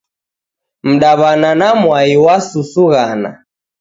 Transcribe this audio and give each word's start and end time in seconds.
Mdaw'ana 0.89 1.49
na 1.59 1.69
mwai 1.81 2.13
w'asusughana 2.23 3.29